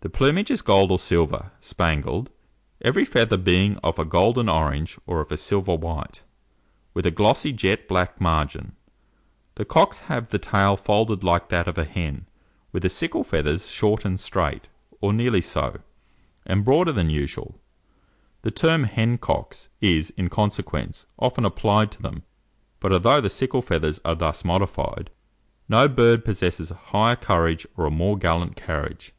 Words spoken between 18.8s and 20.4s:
hen cocks is, in